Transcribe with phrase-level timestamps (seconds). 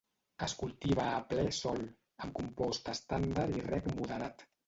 [0.43, 1.83] Es cultiva a ple sol,
[2.27, 4.45] amb compost estàndard i reg moderat.